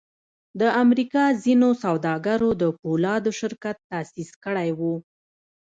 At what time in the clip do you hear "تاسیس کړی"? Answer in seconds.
3.91-4.69